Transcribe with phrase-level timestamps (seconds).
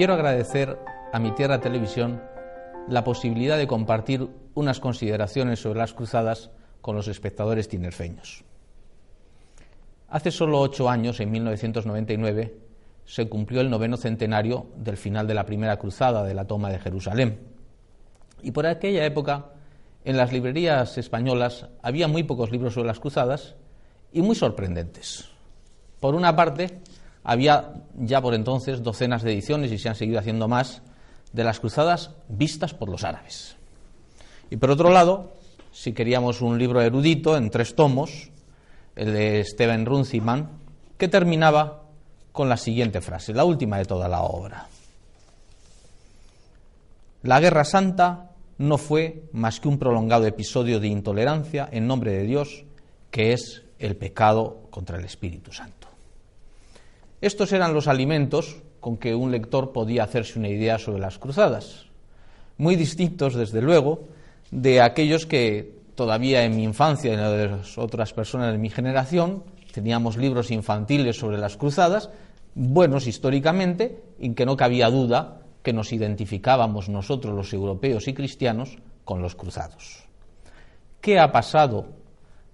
[0.00, 0.78] Quiero agradecer
[1.12, 2.22] a mi Tierra Televisión
[2.88, 6.48] la posibilidad de compartir unas consideraciones sobre las cruzadas
[6.80, 8.42] con los espectadores tinerfeños.
[10.08, 12.56] Hace solo ocho años, en 1999,
[13.04, 16.78] se cumplió el noveno centenario del final de la primera cruzada de la toma de
[16.78, 17.38] Jerusalén.
[18.40, 19.50] Y por aquella época,
[20.06, 23.54] en las librerías españolas había muy pocos libros sobre las cruzadas
[24.14, 25.28] y muy sorprendentes.
[26.00, 26.80] Por una parte,
[27.24, 30.82] había ya por entonces docenas de ediciones y se han seguido haciendo más
[31.32, 33.56] de las cruzadas vistas por los árabes.
[34.50, 35.34] Y por otro lado,
[35.72, 38.30] si queríamos un libro erudito en tres tomos,
[38.96, 40.50] el de Steven Runciman,
[40.98, 41.82] que terminaba
[42.32, 44.66] con la siguiente frase, la última de toda la obra.
[47.22, 52.24] La Guerra Santa no fue más que un prolongado episodio de intolerancia en nombre de
[52.24, 52.64] Dios,
[53.10, 55.79] que es el pecado contra el Espíritu Santo.
[57.20, 61.86] Estos eran los alimentos con que un lector podía hacerse una idea sobre las cruzadas,
[62.56, 64.08] muy distintos, desde luego,
[64.50, 68.70] de aquellos que todavía en mi infancia y en de las otras personas de mi
[68.70, 72.10] generación teníamos libros infantiles sobre las cruzadas,
[72.54, 78.78] buenos históricamente, en que no cabía duda que nos identificábamos nosotros los europeos y cristianos
[79.04, 80.04] con los cruzados.
[81.00, 81.99] ¿Qué ha pasado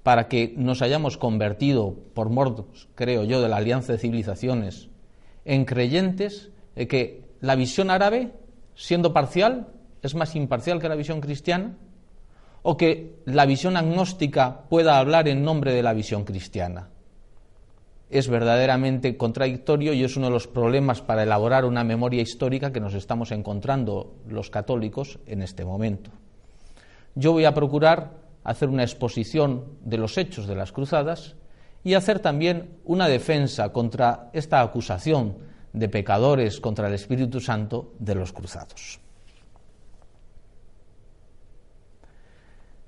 [0.06, 4.88] para que nos hayamos convertido, por mordos, creo yo, de la Alianza de Civilizaciones,
[5.44, 8.30] en creyentes de que la visión árabe,
[8.76, 9.66] siendo parcial,
[10.02, 11.74] es más imparcial que la visión cristiana,
[12.62, 16.88] o que la visión agnóstica pueda hablar en nombre de la visión cristiana.
[18.08, 22.78] Es verdaderamente contradictorio y es uno de los problemas para elaborar una memoria histórica que
[22.78, 26.12] nos estamos encontrando los católicos en este momento.
[27.16, 31.34] Yo voy a procurar hacer una exposición de los hechos de las cruzadas
[31.82, 35.38] y hacer también una defensa contra esta acusación
[35.72, 39.00] de pecadores contra el Espíritu Santo de los cruzados.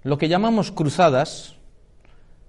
[0.05, 1.57] Lo que llamamos cruzadas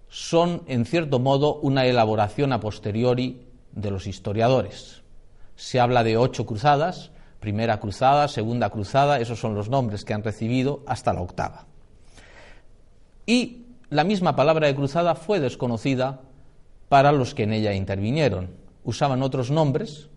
[0.08, 5.02] son, en cierto modo, una elaboración a posteriori de los historiadores.
[5.56, 7.10] Se habla de ocho cruzadas,
[7.40, 11.69] primera cruzada, segunda cruzada, esos son los nombres que han recibido hasta la octava.
[13.30, 16.22] Y la misma palabra de cruzada fue desconocida
[16.90, 18.56] para los que en ella intervinieron.
[18.84, 20.10] Usaban otros nombres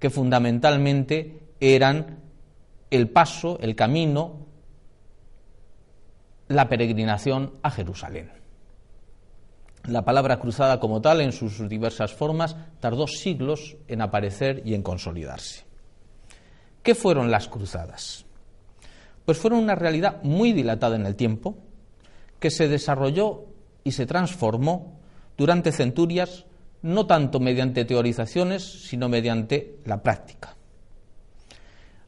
[0.00, 2.18] que fundamentalmente eran
[2.90, 4.48] el paso, el camino,
[6.48, 8.32] la peregrinación a Jerusalén.
[9.84, 14.82] La palabra cruzada como tal, en sus diversas formas, tardó siglos en aparecer y en
[14.82, 15.64] consolidarse.
[16.82, 18.26] ¿Qué fueron las cruzadas?
[19.24, 21.58] Pues fueron una realidad muy dilatada en el tiempo,
[22.38, 23.44] que se desarrolló
[23.84, 24.98] y se transformó
[25.36, 26.44] durante centurias
[26.82, 30.54] no tanto mediante teorizaciones, sino mediante la práctica.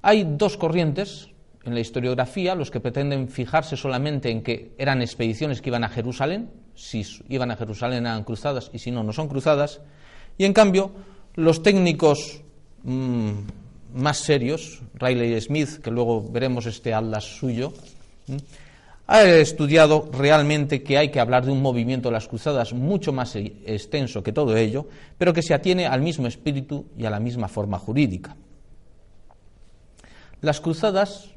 [0.02, 1.28] Hay dos corrientes
[1.64, 5.88] en la historiografía, los que pretenden fijarse solamente en que eran expediciones que iban a
[5.88, 9.81] Jerusalén, si iban a Jerusalén eran cruzadas y si no, no son cruzadas,
[10.36, 10.92] y en cambio
[11.34, 12.40] los técnicos
[12.84, 13.32] mm,
[13.94, 17.72] más serios, Riley Smith, que luego veremos este atlas suyo,
[19.10, 23.34] ha estudiado realmente que hay que hablar de un movimiento de las cruzadas mucho más
[23.37, 27.49] extenso que todo ello, pero que se atiene al mismo espíritu y a la misma
[27.49, 28.37] forma jurídica.
[30.43, 31.31] Las cruzadas,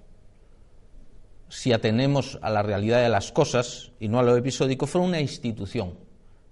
[1.48, 5.22] si atenemos a la realidad de las cosas y no a lo episódico, fueron una
[5.22, 5.94] institución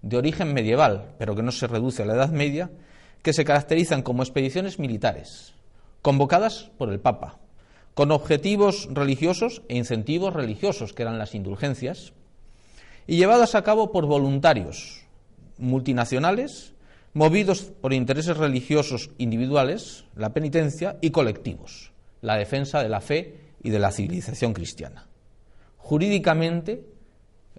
[0.01, 2.71] de origen medieval, pero que no se reduce a la Edad Media,
[3.21, 5.54] que se caracterizan como expediciones militares,
[6.01, 7.39] convocadas por el Papa,
[8.00, 12.13] con objetivos religiosos e incentivos religiosos, que eran las indulgencias,
[13.06, 15.01] y llevadas a cabo por voluntarios
[15.57, 16.75] multinacionales,
[17.13, 21.92] movidos por intereses religiosos individuales, la penitencia, y colectivos,
[22.22, 25.10] la defensa de la fe y de la civilización cristiana.
[25.75, 26.86] Jurídicamente,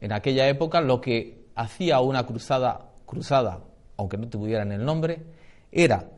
[0.01, 3.61] en aquella época, lo que hacía una cruzada, cruzada,
[3.99, 5.23] aunque no tuvieran el nombre,
[5.71, 6.09] era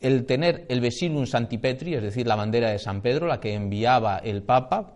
[0.00, 4.18] el tener el Vesilum Santipetri, es decir, la bandera de San Pedro, la que enviaba
[4.18, 4.94] el Papa,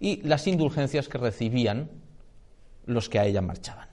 [0.00, 1.90] y las indulgencias que recibían
[2.86, 3.88] los que a ella marchaban.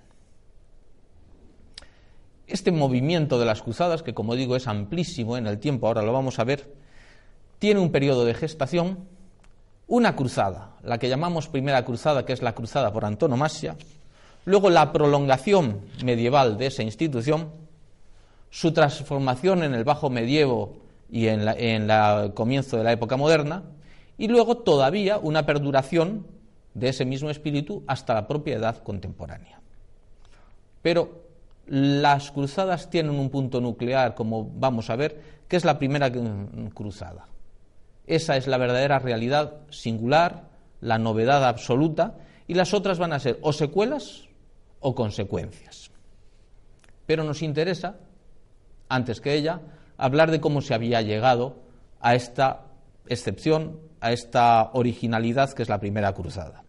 [2.48, 6.14] Este movimiento de las cruzadas, que como digo es amplísimo en el tiempo, ahora lo
[6.14, 6.74] vamos a ver,
[7.60, 9.08] tiene un periodo de gestación,
[9.88, 13.76] una cruzada, la que llamamos primera cruzada, que es la cruzada por antonomasia,
[14.46, 17.52] luego la prolongación medieval de esa institución,
[18.56, 20.78] su transformación en el bajo medievo
[21.12, 23.64] y en el comienzo de la época moderna,
[24.18, 26.26] y luego todavía una perduración
[26.74, 29.60] de ese mismo espíritu hasta la propia edad contemporánea.
[30.82, 31.26] Pero
[31.68, 36.10] las cruzadas tienen un punto nuclear, como vamos a ver, que es la primera
[36.74, 37.28] cruzada.
[38.08, 40.44] Esa es la verdadera realidad singular,
[40.80, 42.16] la novedad absoluta,
[42.48, 44.30] y las otras van a ser o secuelas
[44.80, 45.92] o consecuencias.
[47.06, 47.98] Pero nos interesa
[48.90, 49.62] antes que ella,
[49.98, 51.58] hablar de cómo se había llegado
[52.00, 52.62] a esta
[53.08, 56.64] excepción, a esta originalidad que es la primera cruzada.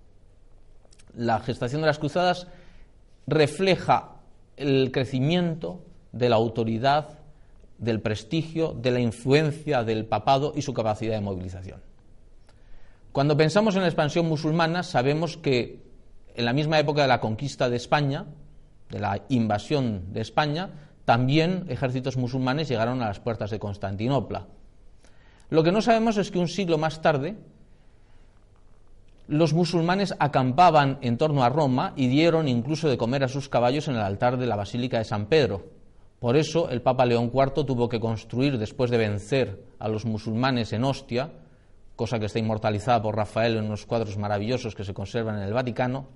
[1.15, 2.47] La gestación de las cruzadas
[3.27, 4.17] refleja
[4.57, 5.81] el crecimiento
[6.13, 7.19] de la autoridad,
[7.79, 11.81] del prestigio, de la influencia del papado y su capacidad de movilización.
[13.13, 15.85] Cuando pensamos en la expansión musulmana, sabemos que
[16.35, 18.27] en la misma época de la conquista de España,
[18.91, 20.71] de la invasión de España,
[21.07, 24.47] también ejércitos musulmanes llegaron a las puertas de Constantinopla.
[25.49, 27.37] Lo que no sabemos es que un siglo más tarde
[29.29, 33.89] los musulmanes acampaban en torno a Roma y dieron incluso de comer a sus caballos
[33.89, 35.65] en el altar de la Basílica de San Pedro.
[36.21, 40.73] Por eso el Papa León IV tuvo que construir, después de vencer a los musulmanes
[40.73, 41.33] en Ostia,
[41.95, 45.53] cosa que está inmortalizada por Rafael en unos cuadros maravillosos que se conservan en el
[45.53, 46.07] Vaticano,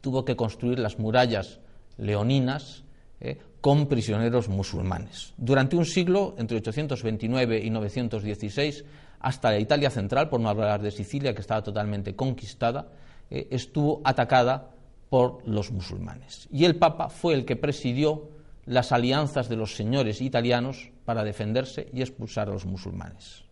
[0.00, 1.60] tuvo que construir las murallas
[1.96, 2.81] leoninas
[3.24, 5.32] eh, con prisioneros musulmanes.
[5.36, 8.84] Durante un siglo, entre 829 y 916,
[9.20, 12.88] hasta la Italia central, por no hablar de Sicilia, que estaba totalmente conquistada,
[13.30, 14.70] eh, estuvo atacada
[15.08, 16.48] por los musulmanes.
[16.50, 18.28] Y el Papa fue el que presidió
[18.66, 23.44] las alianzas de los señores italianos para defenderse y expulsar a los musulmanes.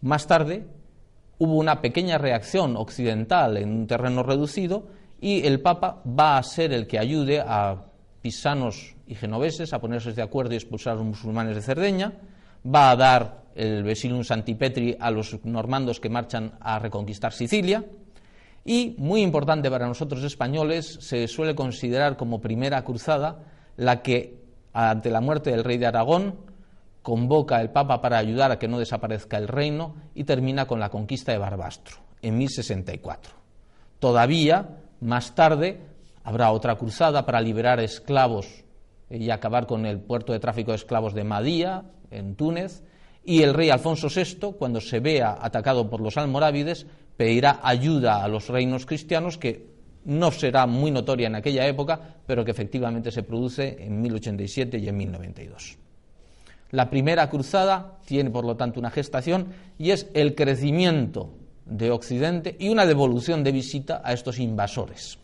[0.00, 0.64] Más tarde
[1.36, 4.86] hubo una pequeña reacción occidental en un terreno reducido
[5.20, 7.90] y el Papa va a ser el que ayude a
[8.24, 12.14] pisanos y genoveses a ponerse de acuerdo y expulsar a los musulmanes de Cerdeña,
[12.64, 17.84] va a dar el Vesilum Santipetri a los normandos que marchan a reconquistar Sicilia,
[18.64, 23.40] y, muy importante para nosotros españoles, se suele considerar como primera cruzada
[23.76, 24.40] la que,
[24.72, 26.36] ante la muerte del rey de Aragón,
[27.02, 30.88] convoca el Papa para ayudar a que no desaparezca el reino y termina con la
[30.88, 33.34] conquista de Barbastro, en 1064.
[33.98, 35.78] Todavía, más tarde,
[36.24, 38.64] Habrá otra cruzada para liberar esclavos
[39.10, 42.82] y acabar con el puerto de tráfico de esclavos de Madía, en Túnez.
[43.24, 48.28] Y el rey Alfonso VI, cuando se vea atacado por los almorávides, pedirá ayuda a
[48.28, 53.22] los reinos cristianos, que no será muy notoria en aquella época, pero que efectivamente se
[53.22, 55.78] produce en 1087 y en 1092.
[56.70, 61.30] La primera cruzada tiene, por lo tanto, una gestación y es el crecimiento
[61.66, 65.18] de Occidente y una devolución de visita a estos invasores.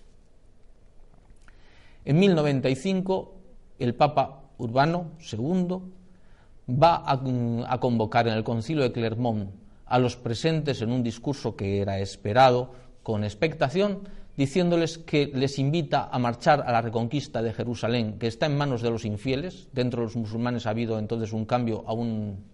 [2.05, 3.35] En 1095,
[3.79, 5.79] el Papa Urbano II
[6.71, 9.51] va a, convocar en el concilio de Clermont
[9.87, 16.09] a los presentes en un discurso que era esperado con expectación, diciéndoles que les invita
[16.11, 19.69] a marchar a la reconquista de Jerusalén, que está en manos de los infieles.
[19.73, 22.45] Dentro de los musulmanes ha habido entonces un cambio a un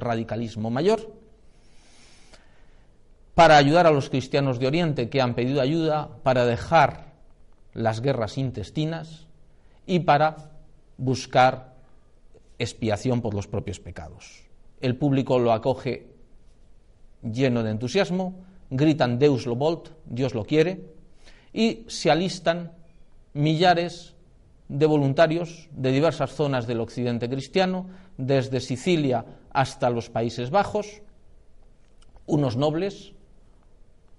[0.00, 1.12] radicalismo mayor.
[3.34, 7.05] Para ayudar a los cristianos de Oriente que han pedido ayuda, para dejar
[7.76, 9.26] las guerras intestinas
[9.86, 10.50] y para
[10.96, 11.74] buscar
[12.58, 14.44] expiación por los propios pecados.
[14.80, 16.06] El público lo acoge
[17.22, 18.34] lleno de entusiasmo,
[18.70, 20.84] gritan Deus lo volt, Dios lo quiere,
[21.52, 22.72] y se alistan
[23.34, 24.14] millares
[24.68, 31.02] de voluntarios de diversas zonas del occidente cristiano, desde Sicilia hasta los Países Bajos,
[32.24, 33.12] unos nobles,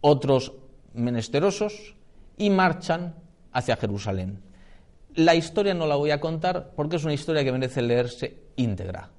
[0.01, 0.53] otros
[0.93, 1.95] menesterosos,
[2.37, 3.15] y marchan
[3.57, 4.39] hacia Jerusalén.
[5.15, 9.09] La historia no la voy a contar porque es una historia que merece leerse íntegra.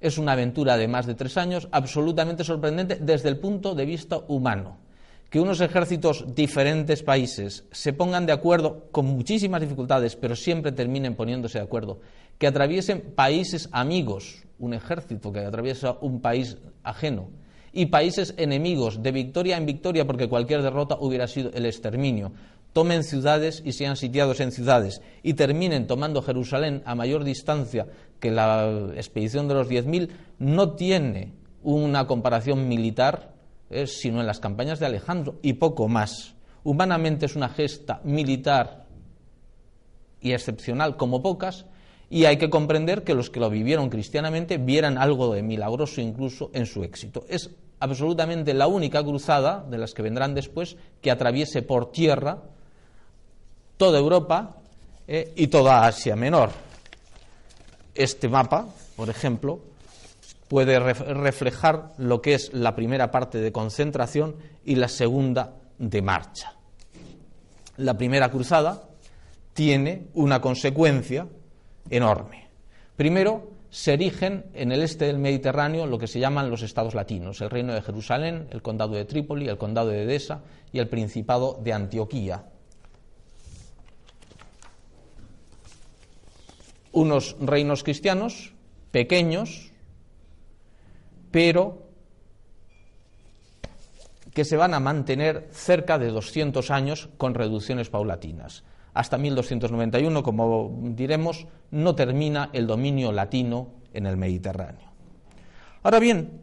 [0.00, 4.18] Es una aventura de más de tres años absolutamente sorprendente desde el punto de vista
[4.28, 4.78] humano.
[5.28, 11.16] Que unos ejércitos diferentes países se pongan de acuerdo con muchísimas dificultades, pero siempre terminen
[11.16, 12.00] poniéndose de acuerdo.
[12.38, 17.28] Que atraviesen países amigos, un ejército que atraviesa un país ajeno,
[17.72, 22.32] y países enemigos, de victoria en victoria, porque cualquier derrota hubiera sido el exterminio
[22.72, 27.86] tomen ciudades y sean sitiados en ciudades y terminen tomando Jerusalén a mayor distancia
[28.20, 33.34] que la expedición de los 10.000, no tiene una comparación militar,
[33.70, 36.34] eh, sino en las campañas de Alejandro y poco más.
[36.62, 38.86] Humanamente es una gesta militar
[40.20, 41.64] y excepcional como pocas,
[42.10, 46.50] y hay que comprender que los que lo vivieron cristianamente vieran algo de milagroso incluso
[46.52, 47.24] en su éxito.
[47.28, 52.42] Es absolutamente la única cruzada de las que vendrán después que atraviese por tierra
[53.80, 54.56] toda Europa
[55.08, 56.50] eh, y toda Asia Menor.
[57.94, 59.60] Este mapa, por ejemplo,
[60.48, 66.52] puede reflejar lo que es la primera parte de concentración y la segunda de marcha.
[67.78, 68.82] La primera cruzada
[69.54, 71.26] tiene una consecuencia
[71.88, 72.48] enorme.
[72.96, 77.40] Primero, se erigen en el este del Mediterráneo lo que se llaman los estados latinos,
[77.40, 81.58] el reino de Jerusalén, el condado de Trípoli, el condado de Edesa y el principado
[81.62, 82.44] de Antioquía,
[86.92, 88.54] unos reinos cristianos
[88.90, 89.72] pequeños,
[91.30, 91.90] pero
[94.34, 98.64] que se van a mantener cerca de 200 años con reducciones paulatinas.
[98.94, 104.88] Hasta 1291, como diremos, no termina el dominio latino en el Mediterráneo.
[105.82, 106.40] Ahora bien,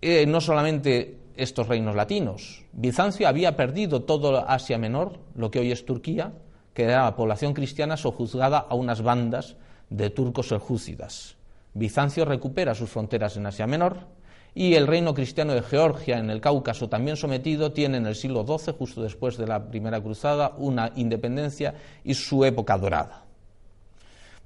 [0.00, 5.72] eh, no solamente estos reinos latinos, Bizancio había perdido todo Asia Menor, lo que hoy
[5.72, 6.32] es Turquía,
[6.74, 9.56] que era la población cristiana sojuzgada a unas bandas
[9.90, 11.36] de turcos seljúcidas.
[11.72, 14.06] Bizancio recupera sus fronteras en Asia Menor
[14.54, 18.44] y el reino cristiano de Georgia en el Cáucaso, también sometido, tiene en el siglo
[18.46, 23.24] XII, justo después de la Primera Cruzada, una independencia y su época dorada.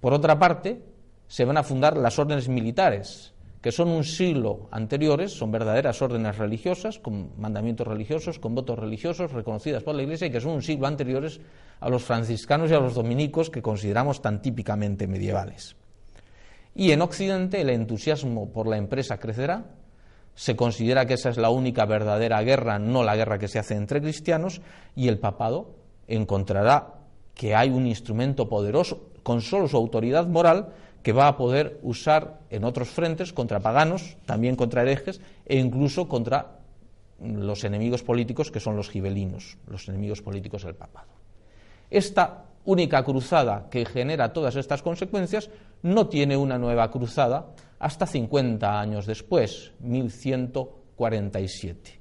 [0.01, 0.83] Por otra parte,
[1.27, 6.39] se van a fundar las órdenes militares, que son un siglo anteriores, son verdaderas órdenes
[6.39, 10.63] religiosas, con mandamientos religiosos, con votos religiosos, reconocidas por la Iglesia, y que son un
[10.63, 11.41] siglo anteriores
[11.81, 15.77] a los franciscanos y a los dominicos que consideramos tan típicamente medievales.
[16.75, 19.65] Y en Occidente el entusiasmo por la empresa crecerá,
[20.35, 23.75] se considera que esa es la única verdadera guerra, no la guerra que se hace
[23.75, 24.61] entre cristianos,
[24.95, 25.75] y el papado
[26.07, 26.95] encontrará
[27.35, 30.69] que hay un instrumento poderoso, con solo su autoridad moral,
[31.03, 36.09] que va a poder usar en otros frentes contra paganos, también contra herejes e incluso
[36.09, 36.59] contra
[37.21, 41.09] los enemigos políticos que son los gibelinos, los enemigos políticos del papado.
[41.91, 45.51] Esta única cruzada que genera todas estas consecuencias
[45.83, 47.47] no tiene una nueva cruzada
[47.79, 51.99] hasta 50 años después, 1147.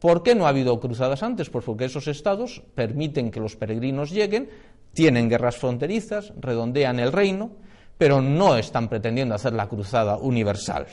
[0.00, 1.50] ¿Por qué no ha habido cruzadas antes?
[1.50, 4.48] Pues porque esos estados permiten que los peregrinos lleguen,
[4.94, 7.52] tienen guerras fronterizas, redondean el reino,
[8.00, 10.86] pero no están pretendiendo hacer la cruzada universal.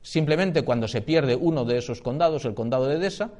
[0.00, 3.32] Simplemente cuando se pierde uno de esos condados, el condado de Edesa,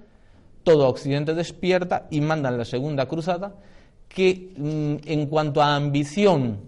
[0.62, 3.54] todo Occidente despierta y mandan la segunda cruzada
[4.08, 6.60] que mm, en cuanto a ambición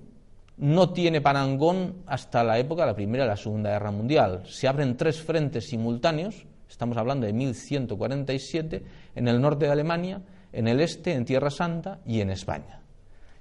[0.56, 4.44] no tiene parangón hasta la época de la Primera y la Segunda Guerra Mundial.
[4.46, 8.82] Se abren tres frentes simultáneos, estamos hablando de 1147,
[9.14, 10.22] en el norte de Alemania,
[10.54, 12.80] en el este, en Tierra Santa y en España.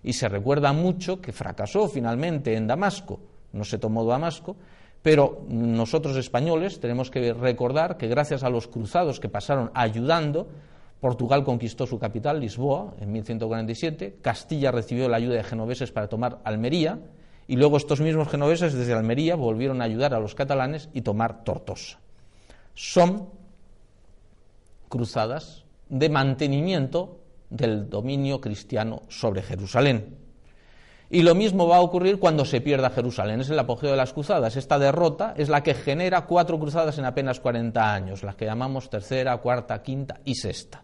[0.03, 3.19] Y se recuerda mucho que fracasó finalmente en Damasco,
[3.53, 4.55] no se tomó Damasco,
[5.01, 10.47] pero nosotros españoles tenemos que recordar que gracias a los cruzados que pasaron ayudando,
[10.99, 16.39] Portugal conquistó su capital, Lisboa, en 1147, Castilla recibió la ayuda de genoveses para tomar
[16.45, 16.99] Almería,
[17.47, 21.43] y luego estos mismos genoveses desde Almería volvieron a ayudar a los catalanes y tomar
[21.43, 21.99] Tortosa.
[22.73, 23.27] Son
[24.87, 27.19] cruzadas de mantenimiento
[27.53, 30.17] del dominio cristiano sobre Jerusalén.
[31.09, 33.41] Y lo mismo va a ocurrir cuando se pierda Jerusalén.
[33.41, 34.55] Es el apogeo de las cruzadas.
[34.55, 38.89] Esta derrota es la que genera cuatro cruzadas en apenas 40 años, las que llamamos
[38.89, 40.83] tercera, cuarta, quinta y sexta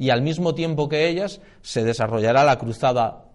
[0.00, 3.26] y al mismo tiempo que ellas se desarrollará la cruzada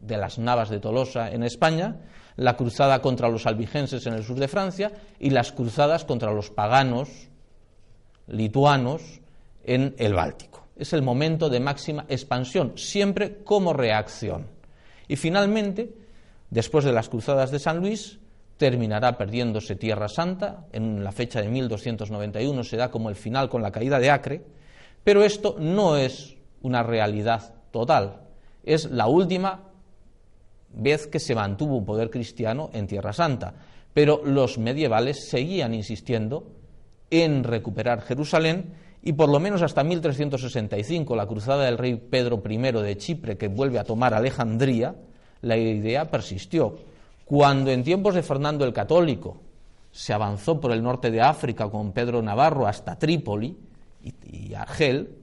[0.00, 1.94] de las Navas de Tolosa en España,
[2.34, 6.50] la cruzada contra los albigenses en el sur de Francia y las cruzadas contra los
[6.50, 7.08] paganos
[8.26, 9.20] lituanos
[9.62, 10.66] en el Báltico.
[10.78, 14.46] Es el momento de máxima expansión, siempre como reacción.
[15.08, 15.92] Y finalmente,
[16.50, 18.18] después de las cruzadas de San Luis,
[18.58, 23.62] terminará perdiéndose Tierra Santa, en la fecha de 1291 se da como el final con
[23.62, 24.42] la caída de Acre,
[25.04, 28.22] pero esto no es una realidad total,
[28.64, 29.62] es la última
[30.74, 33.54] vez que se mantuvo un poder cristiano en Tierra Santa,
[33.94, 36.52] pero los medievales seguían insistiendo
[37.10, 38.74] en recuperar Jerusalén
[39.08, 43.48] y por lo menos hasta 1365, la cruzada del rey Pedro I de Chipre, que
[43.48, 44.96] vuelve a tomar Alejandría,
[45.40, 46.76] la idea persistió.
[47.24, 49.40] Cuando en tiempos de Fernando el Católico
[49.90, 53.56] se avanzó por el norte de África con Pedro Navarro hasta Trípoli
[54.02, 55.16] y, Argel,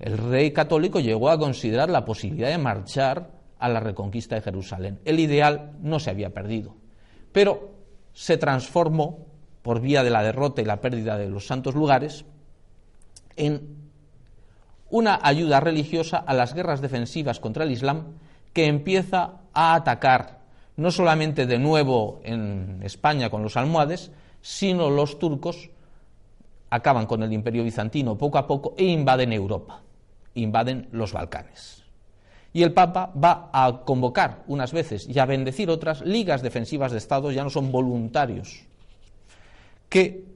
[0.00, 4.98] el rey católico llegó a considerar la posibilidad de marchar a la reconquista de Jerusalén.
[5.04, 6.74] El ideal no se había perdido,
[7.30, 7.70] pero
[8.14, 9.26] se transformó
[9.62, 12.24] por vía de la derrota y la pérdida de los santos lugares
[13.36, 13.82] en
[14.90, 18.14] una ayuda religiosa a las guerras defensivas contra el Islam
[18.52, 20.40] que empieza a atacar
[20.76, 24.10] no solamente de nuevo en España con los almohades,
[24.40, 25.70] sino los turcos
[26.70, 29.80] acaban con el imperio bizantino poco a poco e invaden Europa,
[30.34, 31.84] invaden los Balcanes.
[32.54, 36.98] Y el Papa va a convocar unas veces y a bendecir otras ligas defensivas de
[36.98, 38.64] estados, ya no son voluntarios,
[39.88, 40.31] que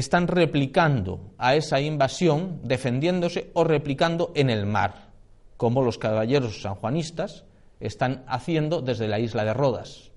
[0.00, 5.10] están replicando a esa invasión, defendiéndose o replicando en el mar,
[5.56, 7.44] como los caballeros sanjuanistas,
[7.80, 10.10] están haciendo desde la isla de Rodas.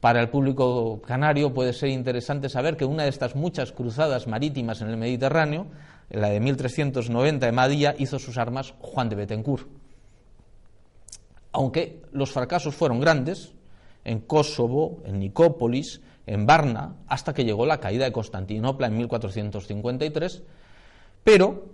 [0.00, 4.80] Para el público canario puede ser interesante saber que una de estas muchas cruzadas marítimas
[4.80, 5.66] en el Mediterráneo,
[6.08, 9.68] la de 1390 de Madía, hizo sus armas Juan de Betancourt.
[11.52, 13.52] Aunque los fracasos fueron grandes,
[14.04, 20.42] en Kosovo, en Nicópolis, en Varna, hasta que llegó la caída de Constantinopla en 1453,
[21.24, 21.64] pero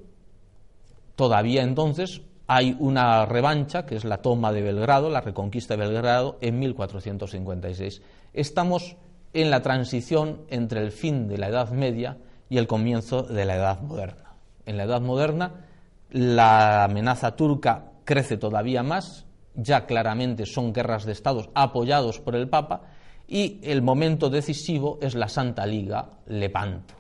[1.15, 6.39] todavía entonces hay una revancha, que es la toma de Belgrado, la reconquista de Belgrado,
[6.41, 8.03] en 1456.
[8.33, 8.97] Estamos
[9.33, 12.19] en la transición entre el fin de la Edad Media
[12.49, 14.35] y el comienzo de la Edad Moderna.
[14.65, 15.67] En la Edad Moderna
[16.11, 22.49] la amenaza turca crece todavía más, ya claramente son guerras de estados apoyados por el
[22.49, 22.83] Papa,
[23.29, 26.95] y el momento decisivo es la Santa Liga Lepanto.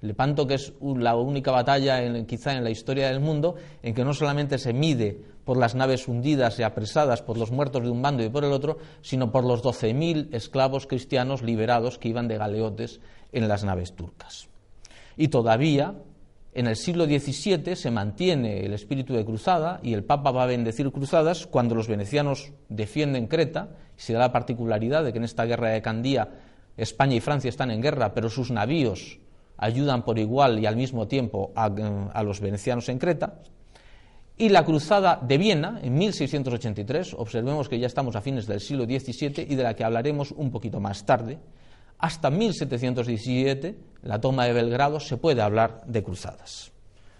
[0.00, 4.12] Lepanto, que es la única batalla quizá en la historia del mundo en que no
[4.12, 8.22] solamente se mide por las naves hundidas y apresadas por los muertos de un bando
[8.22, 13.00] y por el otro, sino por los 12.000 esclavos cristianos liberados que iban de galeotes
[13.32, 14.48] en las naves turcas.
[15.16, 15.94] Y todavía,
[16.54, 20.46] en el siglo XVII, se mantiene el espíritu de cruzada y el Papa va a
[20.46, 23.70] bendecir cruzadas cuando los venecianos defienden Creta.
[23.96, 26.30] Se da la particularidad de que en esta guerra de Candía
[26.76, 29.18] España y Francia están en guerra, pero sus navíos
[29.56, 33.40] ayudan por igual y al mismo tiempo a, los venecianos en Creta.
[34.36, 38.84] Y la cruzada de Viena, en 1683, observemos que ya estamos a fines del siglo
[38.84, 41.38] XVII y de la que hablaremos un poquito más tarde,
[41.98, 46.72] hasta 1717, la toma de Belgrado, se puede hablar de cruzadas.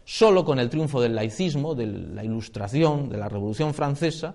[0.05, 4.35] Solo con el triunfo del laicismo, de la ilustración, de la Revolución Francesa,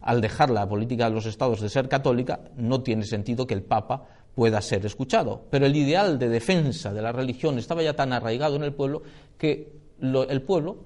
[0.00, 3.62] al dejar la política de los estados de ser católica, no tiene sentido que el
[3.62, 5.42] Papa pueda ser escuchado.
[5.50, 9.02] Pero el ideal de defensa de la religión estaba ya tan arraigado en el pueblo
[9.36, 10.78] que el pueblo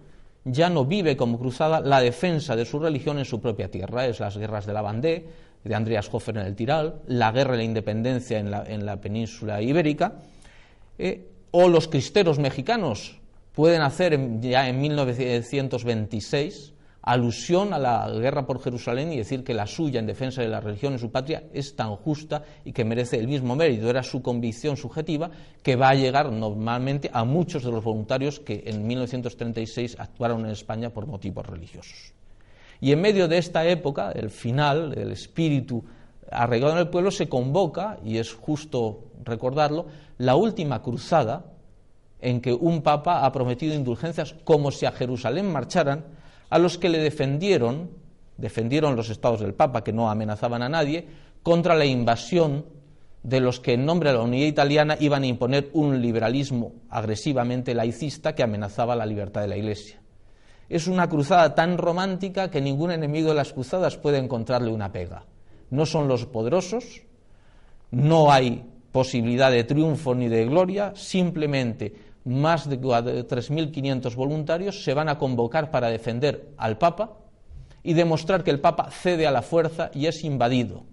[0.45, 4.07] ya no vive como cruzada la defensa de su religión en su propia tierra.
[4.07, 5.27] Es las guerras de la Bandé,
[5.64, 10.14] de Andreas Hofer en el Tiral, la guerra de la independencia en la, península ibérica,
[10.98, 13.20] eh, o los cristeros mexicanos
[13.53, 16.74] pueden hacer ya en 1926
[17.05, 20.61] alusión a la guerra por Jerusalén y decir que la suya en defensa de la
[20.61, 23.90] religión en su patria es tan justa y que merece el mismo mérito.
[23.90, 25.31] Era su convicción subjetiva
[25.62, 30.53] que va a llegar normalmente a muchos de los voluntarios que en 1936 actuaron en
[30.53, 32.14] España por motivos religiosos.
[32.81, 35.85] Y en medio de esta época, el final, del espíritu
[36.31, 39.87] arraigado en el pueblo, se convoca, y es justo recordarlo,
[40.19, 41.45] la última cruzada
[42.21, 46.05] en que un papa ha prometido indulgencias como si a Jerusalén marcharan
[46.51, 47.91] a los que le defendieron,
[48.37, 51.07] defendieron los estados del Papa, que no amenazaban a nadie,
[51.43, 52.65] contra la invasión
[53.23, 57.75] de los que en nombre de la unidad italiana iban a imponer un liberalismo agresivamente
[57.75, 60.01] laicista que amenazaba la libertad de la Iglesia.
[60.68, 65.24] Es una cruzada tan romántica que ningún enemigo de las cruzadas puede encontrarle una pega.
[65.70, 67.03] No son los poderosos,
[67.90, 71.92] no hay posibilidad de triunfo ni de gloria, simplemente
[72.24, 77.18] más de 3.500 voluntarios se van a convocar para defender al Papa
[77.83, 80.85] y demostrar que el Papa cede a la fuerza y es invadido.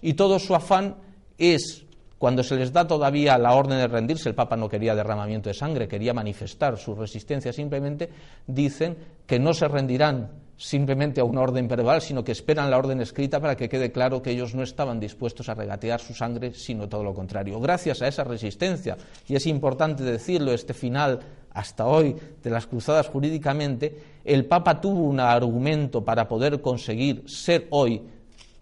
[0.00, 0.96] Y todo su afán
[1.38, 1.84] es
[2.20, 5.54] Cuando se les da todavía la orden de rendirse, el Papa no quería derramamiento de
[5.54, 8.10] sangre, quería manifestar su resistencia, simplemente
[8.46, 8.94] dicen
[9.26, 13.40] que no se rendirán simplemente a una orden verbal, sino que esperan la orden escrita
[13.40, 17.02] para que quede claro que ellos no estaban dispuestos a regatear su sangre, sino todo
[17.02, 17.58] lo contrario.
[17.58, 21.20] Gracias a esa resistencia, y es importante decirlo, este final
[21.54, 27.66] hasta hoy de las cruzadas jurídicamente, el Papa tuvo un argumento para poder conseguir ser
[27.70, 28.02] hoy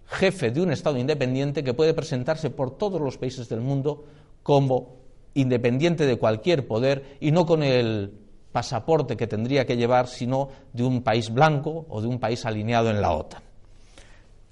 [0.08, 4.04] jefe de un Estado independiente que puede presentarse por todos los países del mundo
[4.42, 4.96] como
[5.34, 8.12] independiente de cualquier poder y no con el
[8.50, 12.90] pasaporte que tendría que llevar, sino de un país blanco o de un país alineado
[12.90, 13.42] en la OTAN.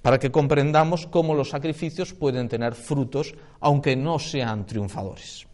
[0.03, 5.47] Para que comprendamos cómo los sacrificios pueden tener frutos, aunque no sean triunfadores.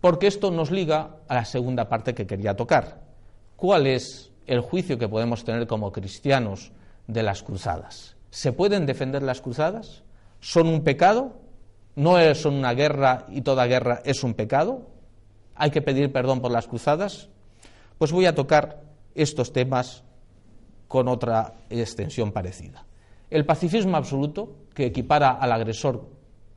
[0.00, 3.02] Porque esto nos liga a la segunda parte que quería tocar.
[3.54, 6.72] ¿Cuál es el juicio que podemos tener como cristianos
[7.06, 8.15] de las cruzadas?
[8.36, 10.02] ¿Se pueden defender las cruzadas?
[10.40, 11.32] ¿Son un pecado?
[11.94, 14.82] ¿No son una guerra y toda guerra es un pecado?
[15.54, 17.30] ¿Hay que pedir perdón por las cruzadas?
[17.96, 18.82] Pues voy a tocar
[19.14, 20.04] estos temas
[20.86, 22.84] con otra extensión parecida.
[23.30, 26.06] El pacifismo absoluto, que equipara al agresor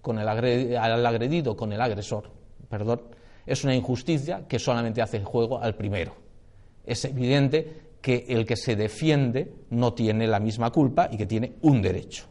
[0.02, 2.30] con el al agredido con el agresor,
[2.68, 3.04] perdón,
[3.46, 6.12] es una injusticia que solamente hace juego al primero.
[6.86, 11.56] Es evidente que el que se defiende no tiene la misma culpa y que tiene
[11.62, 12.26] un derecho.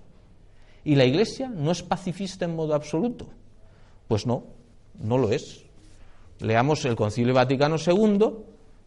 [0.84, 3.28] ¿Y la Iglesia no es pacifista en modo absoluto?
[4.06, 4.44] Pues no,
[4.98, 5.64] no lo es.
[6.40, 8.28] Leamos el Concilio Vaticano II,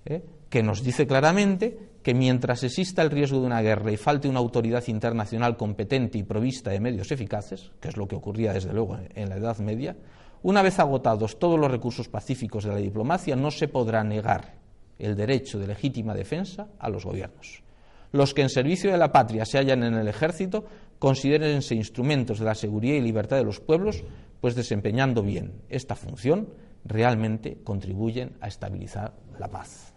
[0.06, 0.24] ¿eh?
[0.50, 4.40] que nos dice claramente que mientras exista el riesgo de una guerra y falte una
[4.40, 8.98] autoridad internacional competente y provista de medios eficaces, que es lo que ocurría desde luego
[9.14, 9.96] en la Edad Media,
[10.42, 14.61] una vez agotados todos los recursos pacíficos de la diplomacia, no se podrá negar
[15.02, 17.64] el derecho de legítima defensa a los gobiernos.
[18.12, 20.66] Los que en servicio de la patria se hallan en el ejército
[21.00, 24.04] considérense instrumentos de la seguridad y libertad de los pueblos,
[24.40, 26.50] pues desempeñando bien esta función
[26.86, 29.94] realmente contribuyen a estabilizar la paz.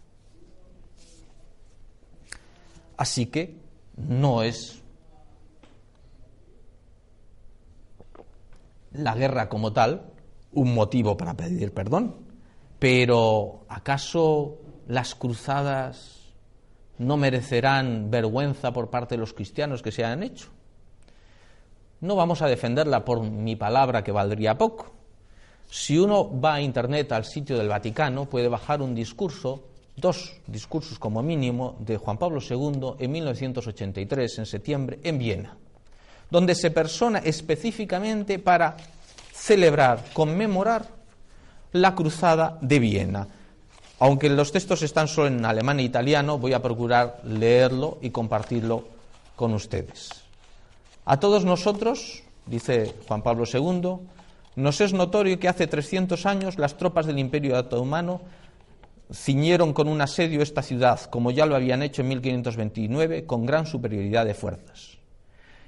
[2.97, 3.59] Así que
[3.97, 4.83] no es
[8.93, 10.11] la guerra como tal
[10.53, 12.15] un motivo para pedir perdón,
[12.79, 16.25] pero ¿acaso las cruzadas
[16.99, 20.49] no merecerán vergüenza por parte de los cristianos que se han hecho.
[22.01, 24.93] No vamos a defenderla por mi palabra que valdría poco.
[25.71, 29.65] Si uno va a Internet al sitio del Vaticano, puede bajar un discurso,
[29.97, 35.57] dos discursos como mínimo, de Juan Pablo II en 1983, en septiembre, en Viena,
[36.31, 38.77] donde se persona específicamente para
[39.33, 40.87] celebrar, conmemorar
[41.73, 43.29] la cruzada de Viena
[43.99, 48.85] aunque los textos están solo en alemán e italiano, voy a procurar leerlo y compartirlo
[49.37, 50.11] con ustedes.
[51.05, 53.99] A todos nosotros, dice Juan Pablo II,
[54.57, 58.21] nos es notorio que hace 300 años las tropas del Imperio Otomano
[59.13, 63.67] ciñeron con un asedio esta ciudad, como ya lo habían hecho en 1529, con gran
[63.67, 64.99] superioridad de fuerzas.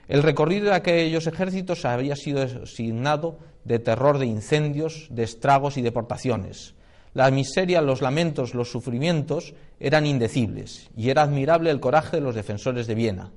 [0.09, 5.83] El recorrido de aquellos ejércitos había sido signado de terror de incendios, de estragos y
[5.83, 6.76] deportaciones,
[7.17, 12.35] la miseria, los lamentos, los sufrimientos eran indecibles y era admirable el coraje de los
[12.35, 13.33] defensores de Viena.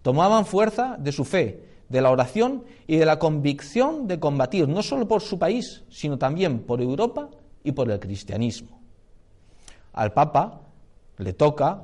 [0.00, 4.82] Tomaban fuerza de su fe, de la oración y de la convicción de combatir no
[4.82, 7.28] solo por su país, sino también por Europa
[7.62, 8.80] y por el cristianismo.
[9.92, 10.62] Al Papa
[11.18, 11.82] le toca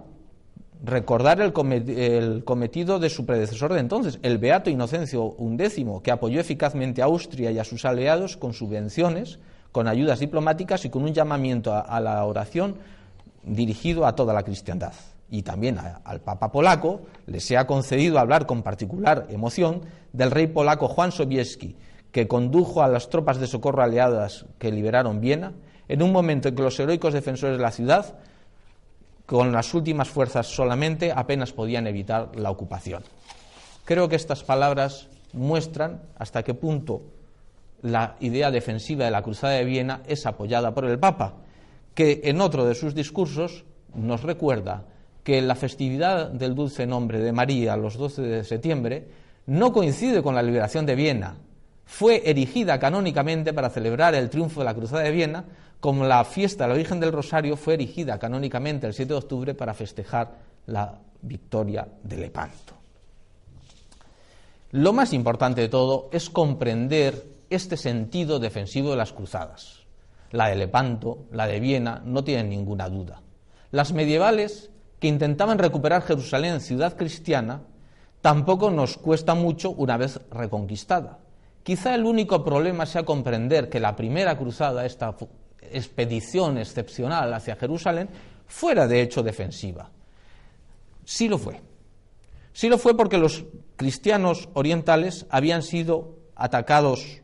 [0.82, 7.02] recordar el, cometido de su predecesor de entonces, el Beato Inocencio XI, que apoyó eficazmente
[7.02, 9.38] a Austria y a sus aliados con subvenciones
[9.72, 12.76] con ayudas diplomáticas y con un llamamiento a, la oración
[13.42, 14.92] dirigido a toda la cristiandad.
[15.30, 20.46] Y también al Papa polaco le se ha concedido hablar con particular emoción del rey
[20.46, 21.76] polaco Juan Sobieski,
[22.12, 25.52] que condujo a las tropas de socorro aliadas que liberaron Viena,
[25.88, 28.16] en un momento en que los heroicos defensores de la ciudad,
[29.26, 33.02] con las últimas fuerzas solamente, apenas podían evitar la ocupación.
[33.84, 37.02] Creo que estas palabras muestran hasta qué punto
[37.82, 41.34] la idea defensiva de la Cruzada de Viena es apoyada por el Papa,
[41.94, 43.64] que en otro de sus discursos
[43.94, 44.84] nos recuerda
[45.22, 49.08] que la festividad del dulce nombre de María, los 12 de septiembre,
[49.46, 51.36] no coincide con la liberación de Viena.
[51.84, 55.44] Fue erigida canónicamente para celebrar el triunfo de la Cruzada de Viena,
[55.80, 59.54] como la fiesta de la Virgen del Rosario fue erigida canónicamente el 7 de octubre
[59.54, 60.32] para festejar
[60.66, 62.74] la victoria de Lepanto.
[64.72, 69.86] Lo más importante de todo es comprender este sentido defensivo de las cruzadas.
[70.30, 73.22] La de Lepanto, la de Viena, no tienen ninguna duda.
[73.70, 77.62] Las medievales, que intentaban recuperar Jerusalén ciudad cristiana,
[78.20, 81.18] tampoco nos cuesta mucho una vez reconquistada.
[81.62, 85.14] Quizá el único problema sea comprender que la primera cruzada, esta
[85.60, 88.08] expedición excepcional hacia Jerusalén,
[88.46, 89.90] fuera de hecho defensiva.
[91.04, 91.60] Sí lo fue.
[92.52, 93.44] Sí lo fue porque los
[93.76, 97.22] cristianos orientales habían sido atacados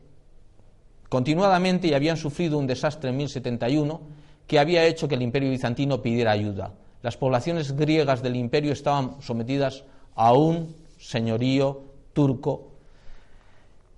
[1.09, 4.01] continuadamente y habían sufrido un desastre en 1071
[4.47, 6.73] que había hecho que el imperio bizantino pidiera ayuda.
[7.01, 9.83] Las poblaciones griegas del imperio estaban sometidas
[10.15, 12.71] a un señorío turco,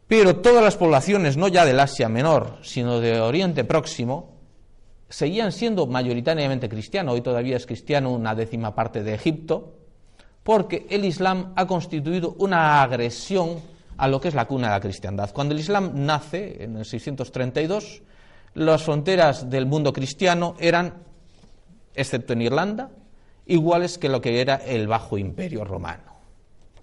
[0.08, 4.38] pero todas las poblaciones, no ya del Asia Menor, sino de Oriente Próximo,
[5.10, 7.14] seguían siendo mayoritariamente cristianos.
[7.14, 9.74] Hoy todavía es cristiano una décima parte de Egipto,
[10.44, 13.60] porque el Islam ha constituido una agresión
[13.98, 15.32] a lo que es la cuna de la cristiandad.
[15.34, 18.02] Cuando el Islam nace, en el 632,
[18.54, 20.94] las fronteras del mundo cristiano eran,
[21.96, 22.90] excepto en Irlanda,
[23.46, 26.18] iguales que lo que era el Bajo Imperio Romano.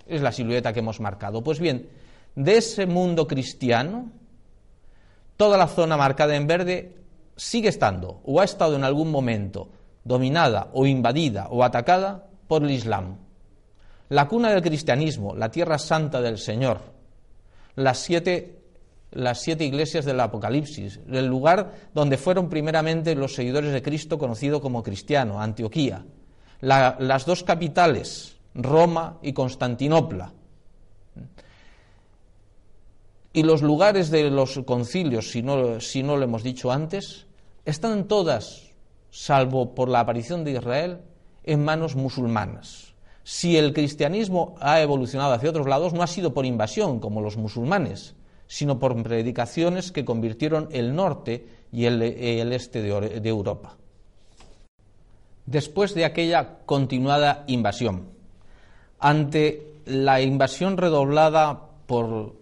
[0.07, 1.43] Es la silueta que hemos marcado.
[1.43, 1.89] Pues bien,
[2.35, 4.11] de ese mundo cristiano,
[5.37, 6.97] toda la zona marcada en verde
[7.37, 9.69] sigue estando, o ha estado en algún momento,
[10.05, 13.19] dominada o invadida o atacada por el Islam.
[14.11, 16.94] La cuna del cristianismo, la tierra santa del Señor,
[17.77, 18.63] las siete,
[19.11, 24.61] las siete iglesias del Apocalipsis, el lugar donde fueron primeramente los seguidores de Cristo conocido
[24.61, 26.05] como cristiano, Antioquía,
[26.61, 30.33] las dos capitales, Roma y Constantinopla,
[33.33, 37.27] y los lugares de los concilios, si no, si no lo hemos dicho antes,
[37.65, 38.71] están todas,
[39.11, 41.01] salvo por la aparición de Israel,
[41.43, 42.94] en manos musulmanas.
[43.25, 47.39] Si el cristianismo ha evolucionado hacia otros lados, no ha sido por invasión, como los
[47.39, 48.15] musulmanes,
[48.47, 52.03] sino por predicaciones que convirtieron el norte y el,
[52.53, 53.77] este de, de Europa.
[55.47, 58.11] Después de aquella continuada invasión,
[58.99, 62.35] ante la invasión redoblada por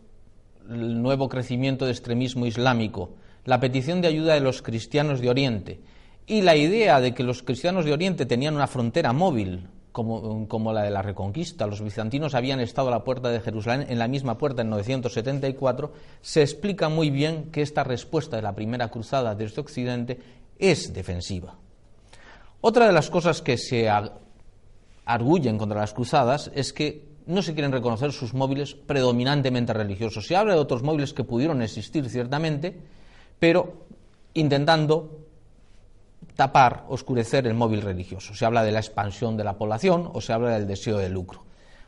[0.68, 3.10] el nuevo crecimiento de extremismo islámico,
[3.44, 5.80] la petición de ayuda de los cristianos de Oriente
[6.26, 10.82] y la idea de que los cristianos de Oriente tenían una frontera móvil como, la
[10.82, 14.38] de la Reconquista, los bizantinos habían estado a la puerta de Jerusalén, en la misma
[14.38, 19.60] puerta en 974, se explica muy bien que esta respuesta de la primera cruzada desde
[19.60, 20.18] Occidente
[20.58, 21.56] es defensiva.
[22.62, 23.90] Otra de las cosas que se
[25.04, 30.26] arguyen contra las cruzadas es que no se quieren reconocer sus móviles predominantemente religiosos.
[30.26, 32.76] Se habla de otros móviles que pudieron existir ciertamente,
[33.38, 33.84] pero
[34.34, 35.18] intentando
[36.36, 38.34] tapar, oscurecer el móvil religioso.
[38.34, 41.44] Se habla de la expansión de la población o se habla del deseo de lucro.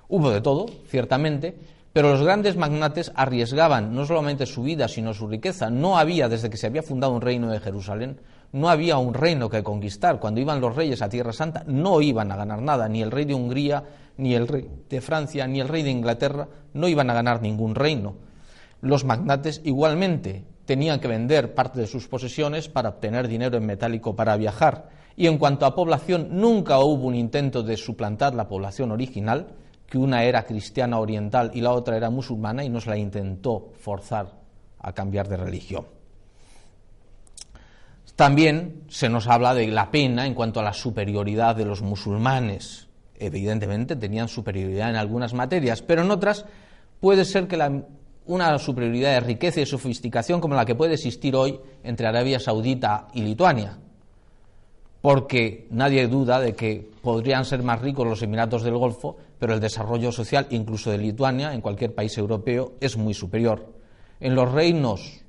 [0.08, 1.56] Hubo de todo, ciertamente,
[1.92, 5.70] pero los grandes magnates arriesgaban no solamente su vida, sino su riqueza.
[5.70, 8.20] No había, desde que se había fundado un reino de Jerusalén,
[8.52, 10.18] no había un reino que conquistar.
[10.18, 13.24] Cuando iban los reyes a Tierra Santa, no iban a ganar nada, ni el rey
[13.24, 13.84] de Hungría,
[14.16, 17.74] ni el rey de Francia, ni el rey de Inglaterra, no iban a ganar ningún
[17.74, 18.16] reino.
[18.80, 24.16] Los magnates igualmente tenían que vender parte de sus posesiones para obtener dinero en metálico
[24.16, 24.88] para viajar.
[25.16, 29.48] Y en cuanto a población, nunca hubo un intento de suplantar la población original,
[29.86, 33.70] que una era cristiana oriental y la otra era musulmana, y no se la intentó
[33.78, 34.32] forzar
[34.80, 35.86] a cambiar de religión.
[38.16, 42.88] También se nos habla de la pena en cuanto a la superioridad de los musulmanes.
[43.16, 46.44] Evidentemente tenían superioridad en algunas materias, pero en otras
[47.00, 47.82] puede ser que la,
[48.26, 53.08] una superioridad de riqueza y sofisticación como la que puede existir hoy entre Arabia Saudita
[53.12, 53.78] y Lituania.
[55.02, 59.60] Porque nadie duda de que podrían ser más ricos los Emiratos del Golfo, pero el
[59.60, 63.74] desarrollo social, incluso de Lituania, en cualquier país europeo, es muy superior.
[64.20, 65.20] En los reinos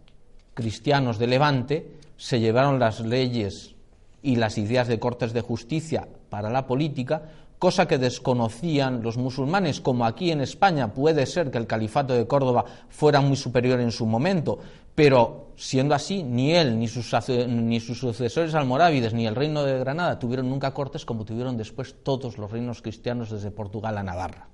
[0.54, 3.76] cristianos de Levante, se llevaron las leyes
[4.22, 7.24] y las ideas de cortes de justicia para la política,
[7.60, 12.28] cosa que desconocían los musulmanes, como aquí en España puede ser que el califato de
[12.28, 14.60] Córdoba fuera muy superior en su momento,
[14.94, 17.14] pero siendo así, ni él, ni sus,
[17.48, 21.96] ni sus sucesores almorávides, ni el reino de Granada tuvieron nunca cortes como tuvieron después
[22.04, 24.48] todos los reinos cristianos desde Portugal a Navarra.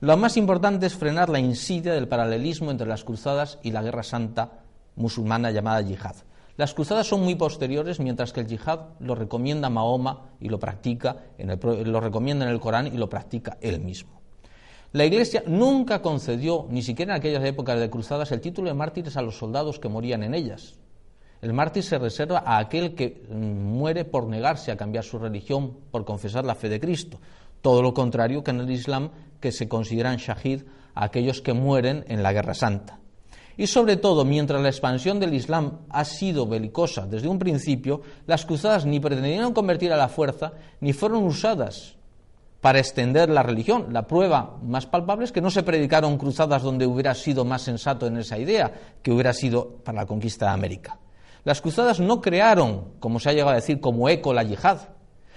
[0.00, 4.02] Lo más importante es frenar la insidia del paralelismo entre las cruzadas y la guerra
[4.02, 4.62] santa
[4.96, 6.16] musulmana llamada yihad.
[6.60, 11.16] Las cruzadas son muy posteriores, mientras que el yihad lo recomienda Mahoma y lo practica,
[11.38, 14.20] lo recomienda en el Corán y lo practica él mismo.
[14.92, 19.16] La Iglesia nunca concedió, ni siquiera en aquellas épocas de cruzadas, el título de mártires
[19.16, 20.78] a los soldados que morían en ellas.
[21.40, 25.78] El mártir se reserva a aquel que mm, muere por negarse a cambiar su religión,
[25.90, 27.22] por confesar la fe de Cristo.
[27.62, 32.04] Todo lo contrario que en el Islam, que se consideran shahid a aquellos que mueren
[32.08, 32.99] en la guerra santa.
[33.60, 38.46] Y sobre todo, mientras la expansión del Islam ha sido belicosa desde un principio, las
[38.46, 41.94] cruzadas ni pretendieron convertir a la fuerza ni fueron usadas
[42.62, 43.88] para extender la religión.
[43.92, 48.06] La prueba más palpable es que no se predicaron cruzadas donde hubiera sido más sensato
[48.06, 50.98] en esa idea, que hubiera sido para la conquista de América.
[51.44, 54.78] Las cruzadas no crearon, como se ha llegado a decir, como eco la yihad,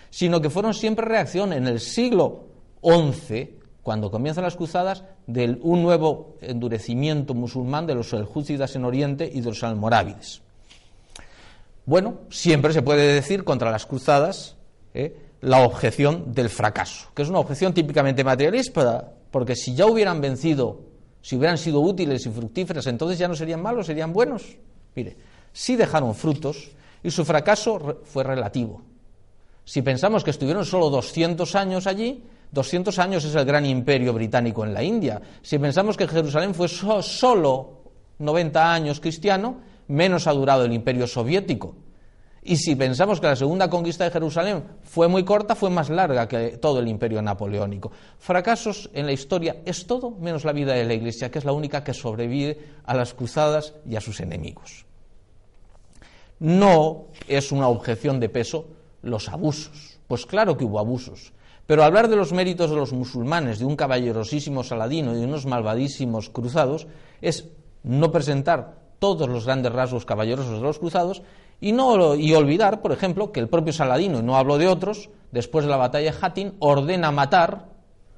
[0.10, 2.46] sino que fueron siempre reacción en el siglo
[2.82, 9.30] XI, cuando comienzan las cruzadas, de un nuevo endurecimiento musulmán de los seljúcidas en Oriente
[9.32, 10.42] y de los almorávides.
[11.86, 14.56] Bueno, siempre se puede decir contra las cruzadas
[14.94, 15.18] ¿eh?
[15.42, 20.80] la objeción del fracaso, que es una objeción típicamente materialista, porque si ya hubieran vencido,
[21.22, 24.58] si hubieran sido útiles y fructíferas, entonces ya no serían malos, serían buenos.
[24.96, 25.18] Mire,
[25.52, 26.72] sí dejaron frutos
[27.04, 28.82] y su fracaso fue relativo.
[29.66, 34.64] Si pensamos que estuvieron solo 200 años allí, 200 años es el gran imperio británico
[34.64, 35.20] en la India.
[35.42, 37.82] Si pensamos que Jerusalén fue solo
[38.20, 41.76] 90 años cristiano, menos ha durado el imperio soviético.
[42.44, 46.28] Y si pensamos que la segunda conquista de Jerusalén fue muy corta, fue más larga
[46.28, 47.92] que todo el imperio napoleónico.
[48.20, 51.54] Fracasos en la historia es todo menos la vida de la Iglesia, que es la
[51.54, 54.86] única que sobrevive a las cruzadas y a sus enemigos.
[56.40, 58.68] No es una objeción de peso
[59.02, 60.00] los abusos.
[60.08, 61.34] Pues claro que hubo abusos.
[61.66, 65.46] Pero hablar de los méritos de los musulmanes, de un caballerosísimo Saladino y de unos
[65.46, 66.88] malvadísimos cruzados,
[67.22, 67.50] es
[67.84, 71.24] no presentar todos los grandes rasgos caballerosos de los cruzados
[71.62, 75.10] y, no, y olvidar, por ejemplo, que el propio Saladino, y no hablo de otros,
[75.32, 77.68] después de la batalla de Hattin, ordena matar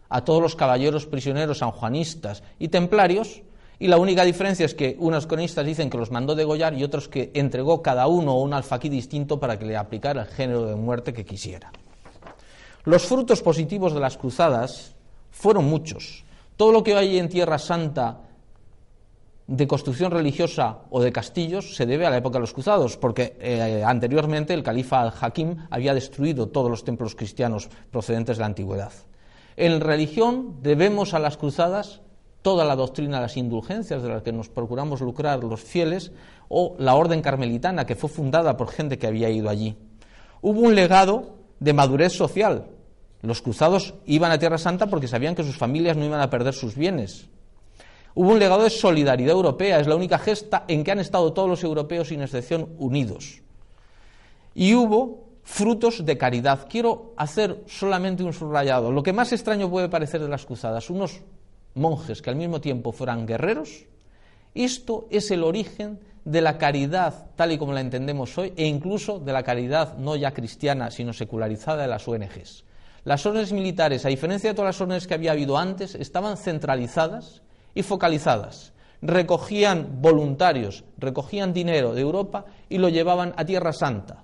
[0.10, 3.44] a todos los caballeros prisioneros sanjuanistas y templarios
[3.78, 7.10] y la única diferencia es que unos cronistas dicen que los mandó degollar y otros
[7.10, 11.14] que entregó cada uno un alfaquí distinto para que le aplicara el género de muerte
[11.14, 11.72] que quisiera.
[12.86, 14.96] Los frutos positivos de las cruzadas
[15.32, 16.24] fueron muchos.
[16.56, 18.22] Todo lo que hay en Tierra Santa
[19.48, 23.38] de construcción religiosa o de castillos se debe a la época de los cruzados, porque
[23.40, 28.94] eh, anteriormente el califa al-Hakim había destruido todos los templos cristianos procedentes de la antigüedad.
[29.58, 32.02] En religión debemos a las cruzadas
[32.42, 36.12] toda la doctrina las indulgencias de las que nos procuramos lucrar los fieles,
[36.48, 39.76] o la orden carmelitana, que fue fundada por gente que había ido allí.
[40.44, 42.68] Hubo un legado de madurez social.
[43.26, 46.54] Los cruzados iban a Tierra Santa porque sabían que sus familias no iban a perder
[46.54, 47.28] sus bienes.
[48.14, 51.50] Hubo un legado de solidaridad europea, es la única gesta en que han estado todos
[51.50, 53.42] los europeos sin excepción unidos.
[54.54, 56.68] Y hubo frutos de caridad.
[56.70, 58.92] Quiero hacer solamente un subrayado.
[58.92, 61.22] Lo que más extraño puede parecer de las cruzadas, unos
[61.74, 63.86] monjes que al mismo tiempo fueran guerreros,
[64.54, 69.20] esto es el origen de la caridad tal y como la entendemos hoy e incluso
[69.20, 72.64] de la caridad no ya cristiana sino secularizada de las ONGs.
[73.06, 77.44] Las órdenes militares, a diferencia de todas las órdenes que había habido antes, estaban centralizadas
[77.76, 78.74] y focalizadas.
[79.00, 84.24] Recogían voluntarios, recogían dinero de Europa y lo llevaban a Tierra Santa.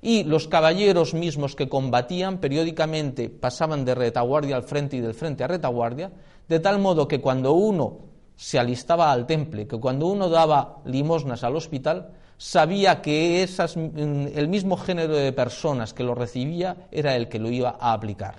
[0.00, 5.42] Y los caballeros mismos que combatían periódicamente pasaban de retaguardia al frente y del frente
[5.42, 6.12] a retaguardia,
[6.46, 11.44] de tal modo que cuando uno se alistaba al temple, que cuando uno daba limosnas
[11.44, 17.16] al hospital, sabía que esas, mm, el mismo género de personas que lo recibía era
[17.16, 18.36] el que lo iba a aplicar.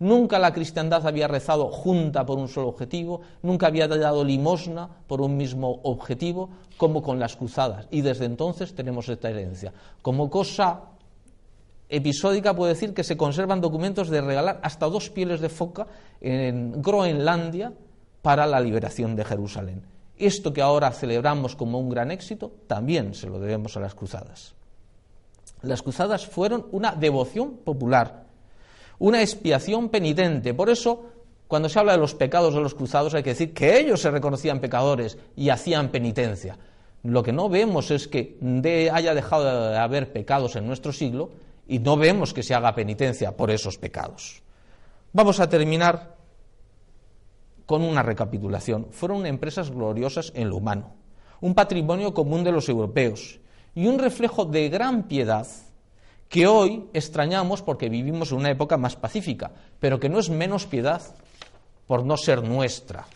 [0.00, 5.20] Nunca la cristiandad había rezado junta por un solo objetivo, nunca había dado limosna por
[5.20, 7.88] un mismo objetivo, como con las cruzadas.
[7.90, 9.72] Y desde entonces tenemos esta herencia.
[10.00, 10.82] Como cosa
[11.88, 15.88] episódica puede decir que se conservan documentos de regalar hasta dos pieles de foca
[16.20, 17.72] en Groenlandia
[18.22, 19.82] para la liberación de Jerusalén.
[20.16, 24.54] Esto que ahora celebramos como un gran éxito, también se lo debemos a las cruzadas.
[25.62, 28.24] Las cruzadas fueron una devoción popular,
[28.98, 30.54] una expiación penitente.
[30.54, 31.06] Por eso,
[31.46, 34.10] cuando se habla de los pecados de los cruzados, hay que decir que ellos se
[34.10, 36.58] reconocían pecadores y hacían penitencia.
[37.04, 38.38] Lo que no vemos es que
[38.92, 41.30] haya dejado de haber pecados en nuestro siglo
[41.68, 44.42] y no vemos que se haga penitencia por esos pecados.
[45.12, 46.17] Vamos a terminar
[47.68, 48.86] con una recapitulación.
[48.92, 50.94] Fueron empresas gloriosas en lo humano,
[51.42, 53.40] un patrimonio común de los europeos
[53.74, 55.46] y un reflejo de gran piedad
[56.30, 59.50] que hoy extrañamos porque vivimos en una época más pacífica,
[59.80, 61.02] pero que no es menos piedad
[61.86, 63.06] por no ser nuestra.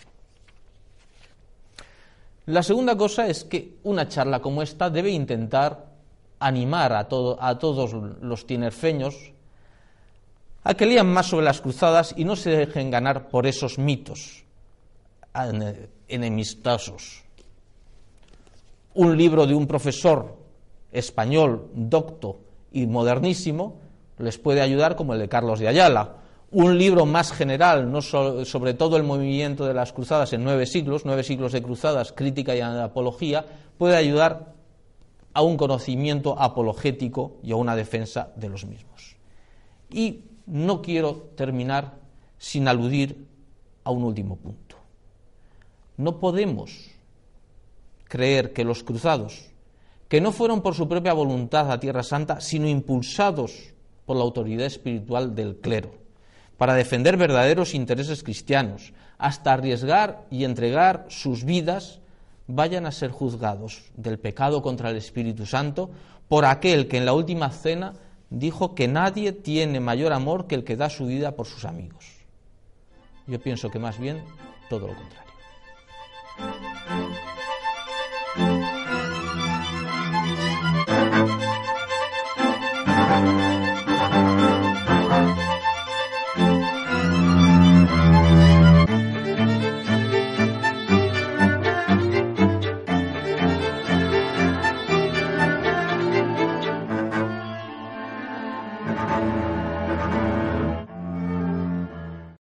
[2.44, 5.86] La segunda cosa es que una charla como esta debe intentar
[6.40, 9.31] animar a, a todos los tinerfeños
[10.64, 14.44] a que lean más sobre las cruzadas y no se dejen ganar por esos mitos
[16.08, 17.24] enemistosos.
[18.94, 20.36] Un libro de un profesor
[20.92, 22.40] español, docto
[22.70, 23.80] y modernísimo,
[24.18, 26.16] les puede ayudar como el de Carlos de Ayala.
[26.50, 31.24] Un libro más general, sobre todo el movimiento de las cruzadas en nueve siglos, nueve
[31.24, 33.46] siglos de cruzadas, crítica y apología,
[33.78, 34.52] puede ayudar
[35.32, 39.16] a un conocimiento apologético y a una defensa de los mismos.
[39.90, 41.94] Y no quiero terminar
[42.36, 43.26] sin aludir
[43.84, 44.76] a un último punto.
[45.96, 46.90] No podemos
[48.04, 49.46] creer que los cruzados,
[50.08, 53.72] que no fueron por su propia voluntad a Tierra Santa, sino impulsados
[54.04, 55.94] por la autoridad espiritual del clero,
[56.58, 62.00] para defender verdaderos intereses cristianos, hasta arriesgar y entregar sus vidas,
[62.46, 65.90] vayan a ser juzgados del pecado contra el Espíritu Santo
[66.28, 67.94] por aquel que en la última cena
[68.32, 72.04] dijo que nadie tiene mayor amor que el que da su vida por sus amigos.
[73.26, 74.24] Yo pienso que más bien
[74.68, 75.32] todo lo contrario.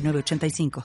[0.00, 0.70] 906985.